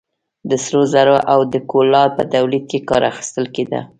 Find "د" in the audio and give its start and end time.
0.49-0.51, 1.53-1.55